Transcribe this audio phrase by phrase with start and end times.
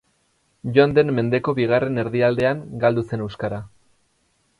[0.77, 3.61] Joan den mendeko bigarren erdialdean galdu zen euskara.